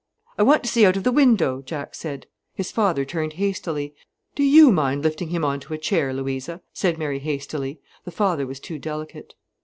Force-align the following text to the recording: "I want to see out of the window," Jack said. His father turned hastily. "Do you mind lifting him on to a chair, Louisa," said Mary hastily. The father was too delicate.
"I 0.35 0.41
want 0.41 0.63
to 0.63 0.67
see 0.67 0.83
out 0.83 0.97
of 0.97 1.03
the 1.03 1.11
window," 1.11 1.61
Jack 1.61 1.93
said. 1.93 2.25
His 2.55 2.71
father 2.71 3.05
turned 3.05 3.33
hastily. 3.33 3.93
"Do 4.33 4.41
you 4.41 4.71
mind 4.71 5.03
lifting 5.03 5.29
him 5.29 5.45
on 5.45 5.59
to 5.59 5.75
a 5.75 5.77
chair, 5.77 6.11
Louisa," 6.11 6.63
said 6.73 6.97
Mary 6.97 7.19
hastily. 7.19 7.79
The 8.03 8.09
father 8.09 8.47
was 8.47 8.59
too 8.59 8.79
delicate. 8.79 9.35